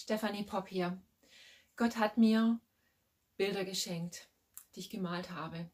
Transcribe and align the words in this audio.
Stefanie 0.00 0.44
Popp 0.44 0.68
hier. 0.68 1.02
Gott 1.76 1.96
hat 1.96 2.16
mir 2.16 2.58
Bilder 3.36 3.64
geschenkt, 3.64 4.30
die 4.74 4.80
ich 4.80 4.90
gemalt 4.90 5.30
habe. 5.30 5.70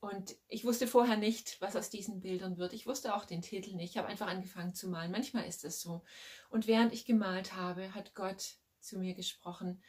Und 0.00 0.34
ich 0.48 0.64
wusste 0.64 0.88
vorher 0.88 1.16
nicht, 1.16 1.60
was 1.60 1.76
aus 1.76 1.88
diesen 1.88 2.20
Bildern 2.20 2.56
wird. 2.56 2.72
Ich 2.72 2.86
wusste 2.86 3.14
auch 3.14 3.24
den 3.24 3.42
Titel 3.42 3.76
nicht. 3.76 3.90
Ich 3.90 3.96
habe 3.98 4.08
einfach 4.08 4.26
angefangen 4.26 4.74
zu 4.74 4.88
malen. 4.88 5.12
Manchmal 5.12 5.46
ist 5.46 5.64
es 5.64 5.80
so. 5.80 6.02
Und 6.48 6.66
während 6.66 6.92
ich 6.92 7.04
gemalt 7.04 7.54
habe, 7.54 7.94
hat 7.94 8.14
Gott 8.14 8.56
zu 8.80 8.98
mir 8.98 9.14
gesprochen. 9.14 9.82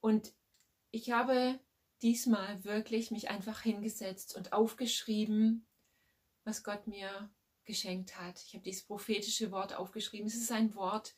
Und 0.00 0.32
ich 0.90 1.12
habe 1.12 1.60
diesmal 2.02 2.64
wirklich 2.64 3.10
mich 3.10 3.30
einfach 3.30 3.60
hingesetzt 3.60 4.34
und 4.34 4.52
aufgeschrieben, 4.52 5.66
was 6.44 6.64
Gott 6.64 6.86
mir 6.86 7.30
geschenkt 7.64 8.18
hat. 8.18 8.42
Ich 8.44 8.54
habe 8.54 8.64
dieses 8.64 8.86
prophetische 8.86 9.52
Wort 9.52 9.74
aufgeschrieben. 9.74 10.26
Es 10.26 10.34
ist 10.34 10.50
ein 10.50 10.74
Wort 10.74 11.14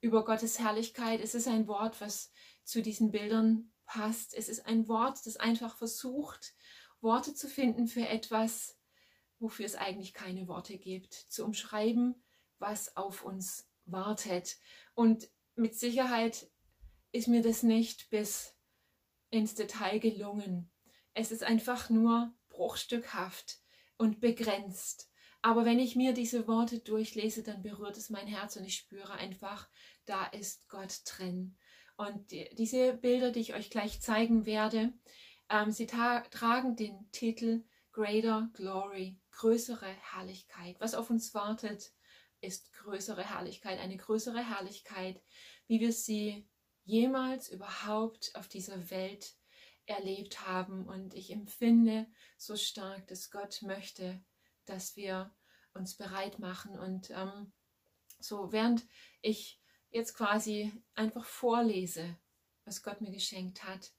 über 0.00 0.24
Gottes 0.24 0.58
Herrlichkeit. 0.58 1.20
Es 1.20 1.34
ist 1.34 1.48
ein 1.48 1.66
Wort, 1.66 2.00
was 2.00 2.32
zu 2.64 2.82
diesen 2.82 3.10
Bildern 3.10 3.72
passt. 3.86 4.34
Es 4.34 4.48
ist 4.48 4.66
ein 4.66 4.88
Wort, 4.88 5.24
das 5.26 5.36
einfach 5.36 5.76
versucht, 5.76 6.54
Worte 7.00 7.34
zu 7.34 7.48
finden 7.48 7.88
für 7.88 8.06
etwas, 8.06 8.78
wofür 9.38 9.66
es 9.66 9.74
eigentlich 9.74 10.14
keine 10.14 10.48
Worte 10.48 10.78
gibt, 10.78 11.14
zu 11.14 11.44
umschreiben, 11.44 12.22
was 12.58 12.96
auf 12.96 13.24
uns 13.24 13.68
wartet. 13.86 14.58
Und 14.94 15.28
mit 15.54 15.74
Sicherheit 15.78 16.50
ist 17.12 17.28
mir 17.28 17.42
das 17.42 17.62
nicht 17.62 18.10
bis 18.10 18.54
ins 19.30 19.54
Detail 19.54 19.98
gelungen. 19.98 20.70
Es 21.14 21.32
ist 21.32 21.42
einfach 21.42 21.90
nur 21.90 22.32
bruchstückhaft 22.50 23.58
und 23.96 24.20
begrenzt. 24.20 25.10
Aber 25.42 25.64
wenn 25.64 25.78
ich 25.78 25.96
mir 25.96 26.12
diese 26.12 26.46
Worte 26.46 26.80
durchlese, 26.80 27.42
dann 27.42 27.62
berührt 27.62 27.96
es 27.96 28.10
mein 28.10 28.26
Herz 28.26 28.56
und 28.56 28.64
ich 28.64 28.76
spüre 28.76 29.12
einfach, 29.14 29.68
da 30.10 30.26
ist 30.26 30.68
Gott 30.68 31.00
drin. 31.04 31.56
Und 31.96 32.32
die, 32.32 32.48
diese 32.56 32.94
Bilder, 32.94 33.30
die 33.30 33.40
ich 33.40 33.54
euch 33.54 33.70
gleich 33.70 34.00
zeigen 34.00 34.44
werde, 34.44 34.92
ähm, 35.48 35.70
sie 35.70 35.86
tragen 35.86 36.74
den 36.74 37.10
Titel 37.12 37.64
Greater 37.92 38.50
Glory, 38.54 39.20
größere 39.30 39.86
Herrlichkeit. 39.86 40.76
Was 40.80 40.94
auf 40.94 41.10
uns 41.10 41.32
wartet, 41.34 41.92
ist 42.40 42.72
größere 42.72 43.22
Herrlichkeit, 43.22 43.78
eine 43.78 43.96
größere 43.96 44.42
Herrlichkeit, 44.42 45.22
wie 45.66 45.80
wir 45.80 45.92
sie 45.92 46.48
jemals 46.84 47.48
überhaupt 47.48 48.32
auf 48.34 48.48
dieser 48.48 48.90
Welt 48.90 49.36
erlebt 49.86 50.46
haben. 50.46 50.86
Und 50.86 51.14
ich 51.14 51.30
empfinde 51.30 52.06
so 52.36 52.56
stark, 52.56 53.06
dass 53.06 53.30
Gott 53.30 53.62
möchte, 53.62 54.24
dass 54.64 54.96
wir 54.96 55.32
uns 55.74 55.96
bereit 55.96 56.38
machen. 56.38 56.78
Und 56.78 57.10
ähm, 57.10 57.52
so, 58.18 58.52
während 58.52 58.86
ich 59.20 59.59
jetzt 59.90 60.14
quasi 60.14 60.72
einfach 60.94 61.24
vorlese, 61.24 62.16
was 62.64 62.82
Gott 62.82 63.00
mir 63.00 63.10
geschenkt 63.10 63.64
hat, 63.64 63.92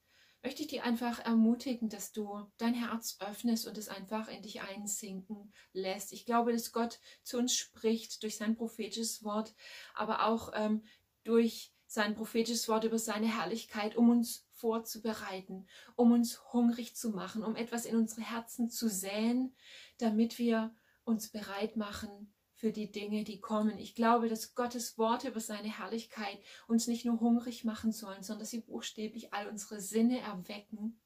möchte 0.44 0.64
ich 0.64 0.70
dich 0.70 0.82
einfach 0.82 1.20
ermutigen, 1.20 1.90
dass 1.90 2.12
du 2.12 2.48
dein 2.58 2.74
Herz 2.74 3.18
öffnest 3.20 3.68
und 3.68 3.78
es 3.78 3.90
einfach 3.90 4.28
in 4.28 4.42
dich 4.42 4.62
einsinken 4.62 5.54
lässt. 5.74 6.14
Ich 6.14 6.26
glaube, 6.26 6.52
dass 6.52 6.72
Gott 6.72 7.00
zu 7.24 7.38
uns 7.38 7.56
spricht 7.56 8.24
durch 8.24 8.38
sein 8.38 8.56
prophetisches 8.56 9.24
Wort, 9.24 9.54
aber 9.94 10.26
auch 10.26 10.52
ähm, 10.56 10.84
durch 11.24 11.74
sein 11.86 12.16
prophetisches 12.16 12.68
Wort 12.70 12.86
über 12.86 12.98
seine 12.98 13.28
Herrlichkeit, 13.28 13.96
um 13.96 14.10
uns 14.10 14.48
vorzubereiten, 14.52 15.68
um 15.96 16.12
uns 16.12 16.42
hungrig 16.54 16.96
zu 16.96 17.10
machen, 17.10 17.44
um 17.44 17.56
etwas 17.56 17.86
in 17.86 17.96
unsere 17.96 18.22
Herzen 18.22 18.70
zu 18.70 18.90
säen, 18.90 19.54
damit 19.98 20.40
wir 20.40 20.74
uns 21.04 21.30
bereit 21.30 21.76
machen 21.76 22.34
für 22.62 22.72
die 22.72 22.92
Dinge, 22.92 23.24
die 23.24 23.42
kommen. 23.42 23.80
Ich 23.80 23.96
glaube, 23.96 24.30
dass 24.30 24.54
Gottes 24.54 24.96
Worte 25.00 25.30
über 25.30 25.40
seine 25.40 25.80
Herrlichkeit 25.80 26.38
uns 26.68 26.86
nicht 26.86 27.06
nur 27.06 27.20
hungrig 27.20 27.66
machen 27.66 27.92
sollen, 27.92 28.22
sondern 28.22 28.42
dass 28.42 28.52
sie 28.52 28.62
buchstäblich 28.62 29.34
all 29.34 29.48
unsere 29.48 29.82
Sinne 29.82 30.20
erwecken, 30.20 31.02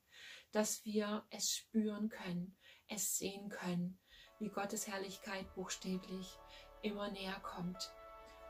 dass 0.52 0.84
wir 0.84 1.24
es 1.30 1.56
spüren 1.56 2.10
können, 2.10 2.58
es 2.90 3.18
sehen 3.18 3.48
können, 3.48 3.98
wie 4.38 4.50
Gottes 4.50 4.86
Herrlichkeit 4.86 5.46
buchstäblich 5.56 6.38
immer 6.82 7.10
näher 7.10 7.40
kommt. 7.40 7.90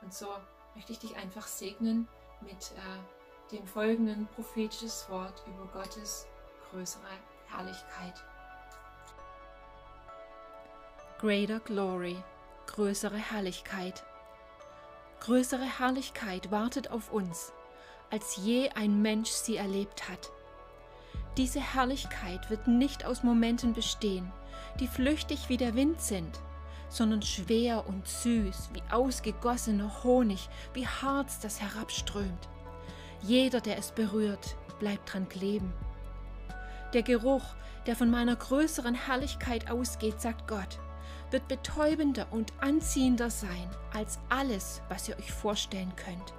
Und 0.02 0.12
so 0.12 0.30
möchte 0.74 0.92
ich 0.92 1.00
dich 1.00 1.16
einfach 1.16 1.46
segnen 1.46 2.08
mit 2.42 2.72
äh, 2.72 3.52
dem 3.56 3.68
folgenden 3.68 4.26
prophetisches 4.34 5.08
Wort 5.10 5.44
über 5.46 5.68
Gottes 5.68 6.26
größere 6.72 7.06
Herrlichkeit. 7.50 8.16
Greater 11.20 11.60
Glory 11.60 12.18
größere 12.68 13.18
Herrlichkeit. 13.18 14.04
Größere 15.20 15.66
Herrlichkeit 15.80 16.52
wartet 16.52 16.92
auf 16.92 17.12
uns, 17.12 17.54
als 18.12 18.38
je 18.38 18.70
ein 18.76 19.02
Mensch 19.02 19.30
sie 19.30 19.58
erlebt 19.58 20.10
hat. 20.10 20.32
Diese 21.38 21.60
Herrlichkeit 21.60 22.50
wird 22.50 22.68
nicht 22.68 23.06
aus 23.06 23.24
Momenten 23.24 23.74
bestehen, 23.74 24.32
die 24.80 24.88
flüchtig 24.88 25.50
wie 25.50 25.58
der 25.58 25.76
Wind 25.76 26.02
sind, 26.02 26.40
sondern 26.90 27.22
schwer 27.22 27.88
und 27.88 28.08
süß 28.08 28.70
wie 28.74 28.84
ausgegossener 28.92 30.04
Honig, 30.04 30.48
wie 30.74 30.88
Harz, 30.88 31.40
das 31.40 31.62
herabströmt. 31.62 32.50
Jeder, 33.22 33.60
der 33.60 33.78
es 33.78 33.92
berührt, 33.92 34.56
bleibt 34.80 35.14
dran 35.14 35.28
kleben. 35.28 35.74
Der 36.94 37.04
Geruch, 37.04 37.44
der 37.86 37.96
von 37.96 38.10
meiner 38.10 38.36
größeren 38.36 38.96
Herrlichkeit 38.96 39.70
ausgeht, 39.70 40.22
sagt 40.22 40.48
Gott, 40.48 40.80
wird 41.36 41.50
betäubender 41.50 42.32
und 42.32 42.54
anziehender 42.62 43.30
sein 43.30 43.70
als 43.92 44.20
alles, 44.30 44.82
was 44.88 45.10
ihr 45.10 45.18
euch 45.18 45.34
vorstellen 45.34 45.92
könnt. 45.98 46.34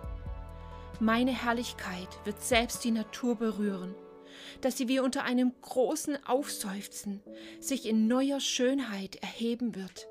Meine 1.01 1.33
Herrlichkeit 1.33 2.09
wird 2.25 2.43
selbst 2.43 2.83
die 2.83 2.93
Natur 2.93 3.37
berühren, 3.37 3.95
dass 4.63 4.79
sie 4.79 4.89
wie 4.89 5.01
unter 5.01 5.25
einem 5.25 5.53
großen 5.61 6.25
Aufseufzen 6.25 7.23
sich 7.61 7.87
in 7.87 8.09
neuer 8.09 8.41
Schönheit 8.41 9.17
erheben 9.17 9.75
wird. 9.75 10.09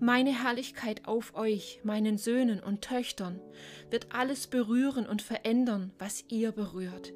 Meine 0.00 0.36
Herrlichkeit 0.42 1.06
auf 1.06 1.36
euch, 1.36 1.78
meinen 1.84 2.18
Söhnen 2.18 2.60
und 2.60 2.82
Töchtern, 2.82 3.40
wird 3.90 4.12
alles 4.12 4.48
berühren 4.48 5.06
und 5.06 5.22
verändern, 5.22 5.92
was 6.00 6.24
ihr 6.26 6.50
berührt. 6.50 7.12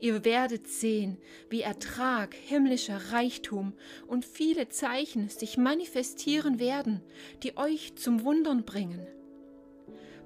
Ihr 0.00 0.24
werdet 0.24 0.68
sehen, 0.68 1.18
wie 1.48 1.62
Ertrag, 1.62 2.34
himmlischer 2.34 3.12
Reichtum 3.12 3.72
und 4.06 4.24
viele 4.24 4.68
Zeichen 4.68 5.28
sich 5.28 5.56
manifestieren 5.56 6.58
werden, 6.58 7.02
die 7.42 7.56
euch 7.56 7.94
zum 7.96 8.24
Wundern 8.24 8.64
bringen. 8.64 9.06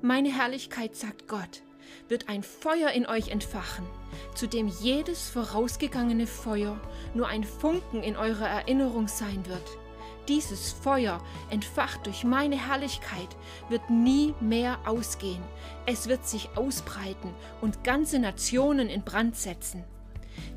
Meine 0.03 0.33
Herrlichkeit, 0.33 0.97
sagt 0.97 1.29
Gott, 1.29 1.63
wird 2.09 2.29
ein 2.29 2.43
Feuer 2.43 2.91
in 2.91 3.07
euch 3.07 3.29
entfachen, 3.29 3.87
zu 4.35 4.47
dem 4.47 4.69
jedes 4.69 5.29
vorausgegangene 5.31 6.27
Feuer 6.27 6.81
nur 7.15 7.29
ein 7.29 7.45
Funken 7.45 8.03
in 8.03 8.17
eurer 8.17 8.49
Erinnerung 8.49 9.09
sein 9.09 9.47
wird 9.47 9.84
dieses 10.29 10.73
Feuer, 10.73 11.23
entfacht 11.51 12.07
durch 12.07 12.25
meine 12.25 12.57
Herrlichkeit, 12.57 13.29
wird 13.69 13.91
nie 13.91 14.35
mehr 14.41 14.79
ausgehen. 14.87 15.43
Es 15.87 16.09
wird 16.09 16.27
sich 16.27 16.49
ausbreiten 16.57 17.31
und 17.61 17.85
ganze 17.85 18.19
Nationen 18.19 18.89
in 18.89 19.03
Brand 19.03 19.37
setzen. 19.37 19.85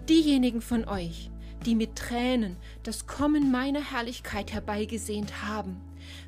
Diejenigen 0.09 0.61
von 0.61 0.87
euch, 0.87 1.29
die 1.65 1.75
mit 1.75 1.95
Tränen 1.95 2.57
das 2.83 3.07
Kommen 3.07 3.51
meiner 3.51 3.91
Herrlichkeit 3.91 4.53
herbeigesehnt 4.53 5.43
haben, 5.43 5.81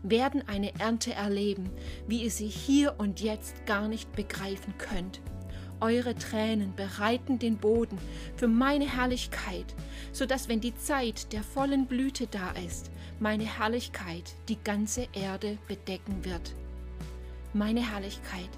werden 0.04 0.44
eine 0.48 0.78
Ernte 0.80 1.14
erleben, 1.14 1.70
wie 2.08 2.24
ihr 2.24 2.32
sie 2.32 2.48
hier 2.48 2.96
und 2.98 3.22
jetzt 3.22 3.66
gar 3.66 3.88
nicht 3.88 4.12
begreifen 4.14 4.74
könnt. 4.78 5.22
Eure 5.81 6.16
Tränen 6.16 6.75
bereiten 6.75 7.40
den 7.40 7.57
Boden 7.57 7.97
für 8.35 8.47
meine 8.47 8.85
Herrlichkeit, 8.85 9.66
so 10.12 10.25
dass 10.25 10.50
wenn 10.50 10.62
die 10.62 10.75
Zeit 10.75 11.31
der 11.34 11.44
vollen 11.44 11.85
Blüte 11.85 12.28
da 12.28 12.51
ist, 12.66 12.91
meine 13.19 13.45
Herrlichkeit 13.45 14.35
die 14.47 14.57
ganze 14.63 15.07
Erde 15.13 15.57
bedecken 15.67 16.25
wird. 16.25 16.56
Meine 17.53 17.91
Herrlichkeit 17.91 18.50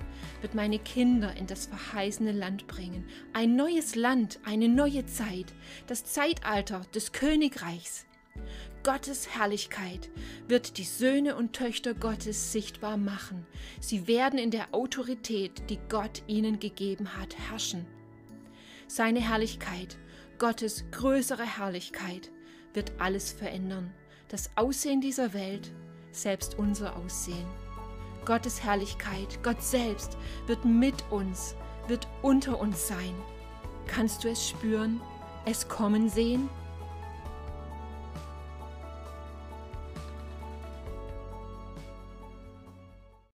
wird 0.42 0.54
meine 0.54 0.80
Kinder 0.80 1.34
in 1.38 1.48
das 1.48 1.68
verheißene 1.68 2.34
Land 2.34 2.68
bringen. 2.68 3.06
Ein 3.34 3.56
neues 3.56 3.96
Land, 3.96 4.40
eine 4.44 4.68
neue 4.68 5.06
Zeit, 5.06 5.54
das 5.88 6.04
Zeitalter 6.04 6.82
des 6.94 7.12
Königreichs. 7.14 8.06
Gottes 8.84 9.30
Herrlichkeit 9.36 10.10
wird 10.48 10.78
die 10.78 10.84
Söhne 10.84 11.36
und 11.36 11.54
Töchter 11.54 11.94
Gottes 11.94 12.52
sichtbar 12.52 12.98
machen. 12.98 13.46
Sie 13.80 14.08
werden 14.08 14.40
in 14.40 14.50
der 14.50 14.74
Autorität, 14.74 15.70
die 15.70 15.80
Gott 15.88 16.24
ihnen 16.26 16.60
gegeben 16.60 17.16
hat, 17.18 17.38
herrschen. 17.38 17.86
Seine 18.88 19.20
Herrlichkeit, 19.20 19.98
Gottes 20.40 20.86
größere 20.92 21.46
Herrlichkeit, 21.46 22.32
wird 22.74 22.94
alles 23.00 23.32
verändern. 23.32 23.94
Das 24.30 24.50
Aussehen 24.56 25.02
dieser 25.02 25.34
Welt, 25.34 25.72
selbst 26.12 26.58
unser 26.58 26.96
Aussehen. 26.96 27.48
Gottes 28.26 28.64
Herrlichkeit, 28.64 29.44
Gott 29.44 29.62
selbst, 29.62 30.18
wird 30.48 30.66
mit 30.66 30.96
uns, 31.12 31.56
wird 31.88 32.08
unter 32.22 32.60
uns 32.60 32.88
sein. 32.88 33.14
Kannst 33.88 34.24
du 34.24 34.30
es 34.30 34.48
spüren, 34.48 35.02
es 35.46 35.68
kommen 35.68 36.10
sehen? 36.10 36.50